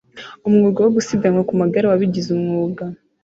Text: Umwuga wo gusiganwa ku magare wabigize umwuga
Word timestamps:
Umwuga 0.47 0.79
wo 0.85 0.89
gusiganwa 0.97 1.41
ku 1.49 1.53
magare 1.61 1.85
wabigize 1.87 2.29
umwuga 2.37 2.83